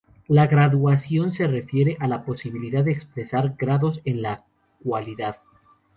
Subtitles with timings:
[0.27, 4.45] La gradación se refiere a la posibilidad de expresar grados en la
[4.83, 5.35] cualidad.